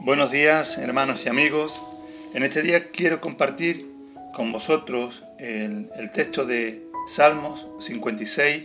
[0.00, 1.82] Buenos días hermanos y amigos.
[2.32, 3.86] En este día quiero compartir
[4.32, 8.62] con vosotros el, texto de Salmos 56,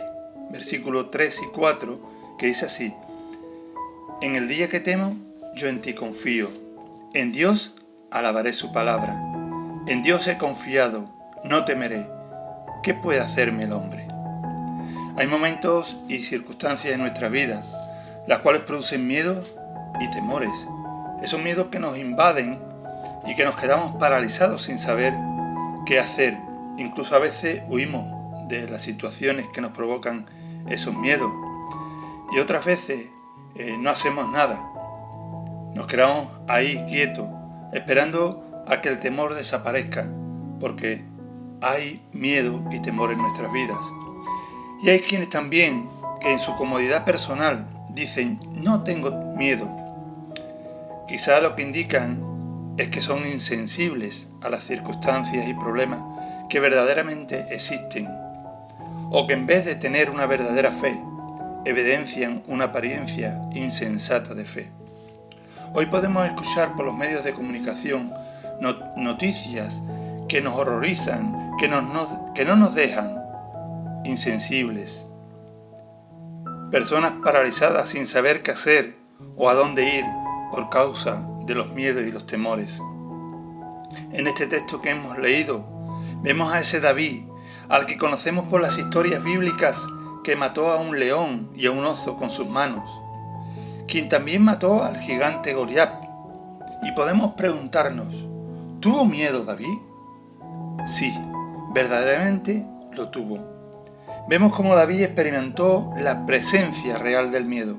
[0.50, 2.00] versículos 3 y 4,
[2.38, 2.94] que dice así.
[4.20, 5.16] En el día que temo,
[5.56, 6.48] yo en ti confío.
[7.14, 7.74] En Dios
[8.10, 9.14] alabaré su palabra.
[9.86, 11.04] En Dios he confiado,
[11.42, 12.06] no temeré.
[12.82, 14.06] ¿Qué puede hacerme el hombre?
[15.16, 17.62] Hay momentos y circunstancias en nuestra vida
[18.26, 19.42] las cuales producen miedo
[20.00, 20.66] y temores
[21.24, 22.58] esos miedos que nos invaden
[23.26, 25.14] y que nos quedamos paralizados sin saber
[25.86, 26.36] qué hacer.
[26.76, 28.04] Incluso a veces huimos
[28.46, 30.26] de las situaciones que nos provocan
[30.68, 31.32] esos miedos.
[32.30, 33.06] Y otras veces
[33.54, 34.60] eh, no hacemos nada.
[35.74, 37.26] Nos quedamos ahí quietos,
[37.72, 40.06] esperando a que el temor desaparezca,
[40.60, 41.04] porque
[41.62, 43.78] hay miedo y temor en nuestras vidas.
[44.82, 45.88] Y hay quienes también
[46.20, 49.83] que en su comodidad personal dicen, no tengo miedo,
[51.06, 56.00] Quizá lo que indican es que son insensibles a las circunstancias y problemas
[56.48, 58.08] que verdaderamente existen,
[59.10, 60.98] o que en vez de tener una verdadera fe,
[61.66, 64.70] evidencian una apariencia insensata de fe.
[65.74, 68.10] Hoy podemos escuchar por los medios de comunicación
[68.96, 69.82] noticias
[70.28, 71.70] que nos horrorizan, que,
[72.34, 73.18] que no nos dejan
[74.04, 75.06] insensibles.
[76.70, 78.96] Personas paralizadas sin saber qué hacer
[79.36, 80.04] o a dónde ir
[80.54, 82.80] por causa de los miedos y los temores.
[84.12, 85.64] En este texto que hemos leído,
[86.22, 87.24] vemos a ese David,
[87.68, 89.84] al que conocemos por las historias bíblicas,
[90.22, 92.88] que mató a un león y a un oso con sus manos,
[93.88, 96.04] quien también mató al gigante Goliat.
[96.84, 98.28] Y podemos preguntarnos,
[98.78, 99.78] ¿tuvo miedo David?
[100.86, 101.12] Sí,
[101.74, 103.40] verdaderamente lo tuvo.
[104.28, 107.78] Vemos cómo David experimentó la presencia real del miedo,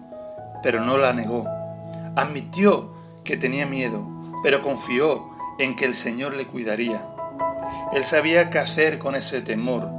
[0.62, 1.48] pero no la negó
[2.16, 4.08] Admitió que tenía miedo,
[4.44, 7.06] pero confió en que el Señor le cuidaría.
[7.94, 9.90] Él sabía qué hacer con ese temor.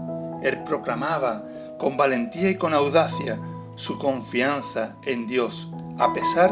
[0.43, 1.45] Él proclamaba
[1.79, 3.39] con valentía y con audacia
[3.75, 6.51] su confianza en Dios, a pesar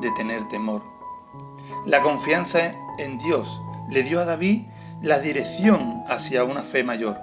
[0.00, 0.82] de tener temor.
[1.86, 4.62] La confianza en Dios le dio a David
[5.02, 7.18] la dirección hacia una fe mayor.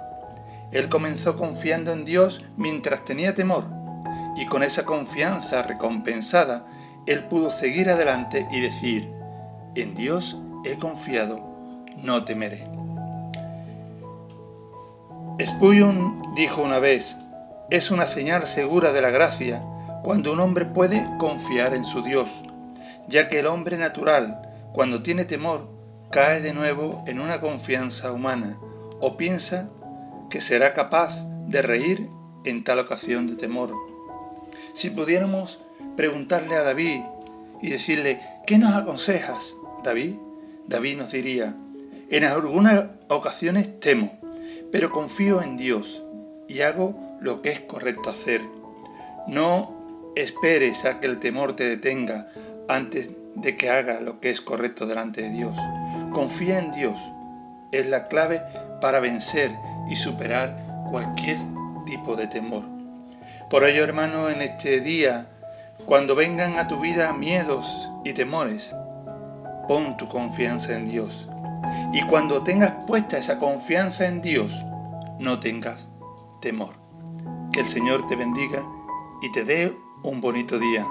[0.72, 3.64] Él comenzó confiando en Dios mientras tenía temor,
[4.36, 6.66] y con esa confianza recompensada
[7.08, 9.10] él pudo seguir adelante y decir,
[9.74, 11.40] en Dios he confiado,
[11.96, 12.64] no temeré.
[15.42, 17.16] Spurgeon dijo una vez,
[17.70, 19.64] es una señal segura de la gracia
[20.02, 22.42] cuando un hombre puede confiar en su Dios,
[23.08, 24.42] ya que el hombre natural,
[24.74, 25.66] cuando tiene temor,
[26.10, 28.58] cae de nuevo en una confianza humana
[29.00, 29.70] o piensa
[30.28, 32.10] que será capaz de reír
[32.44, 33.72] en tal ocasión de temor.
[34.74, 35.60] Si pudiéramos
[35.98, 37.00] preguntarle a David
[37.60, 40.14] y decirle, ¿qué nos aconsejas, David?
[40.68, 41.56] David nos diría,
[42.08, 44.16] en algunas ocasiones temo,
[44.70, 46.04] pero confío en Dios
[46.46, 48.42] y hago lo que es correcto hacer.
[49.26, 52.28] No esperes a que el temor te detenga
[52.68, 55.58] antes de que haga lo que es correcto delante de Dios.
[56.12, 57.00] Confía en Dios.
[57.72, 58.40] Es la clave
[58.80, 59.50] para vencer
[59.90, 61.38] y superar cualquier
[61.86, 62.62] tipo de temor.
[63.50, 65.30] Por ello, hermano, en este día
[65.88, 68.76] cuando vengan a tu vida miedos y temores,
[69.66, 71.30] pon tu confianza en Dios.
[71.94, 74.52] Y cuando tengas puesta esa confianza en Dios,
[75.18, 75.88] no tengas
[76.42, 76.74] temor.
[77.52, 78.62] Que el Señor te bendiga
[79.22, 80.84] y te dé un bonito día.